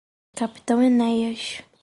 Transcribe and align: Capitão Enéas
Capitão 0.35 0.81
Enéas 0.81 1.61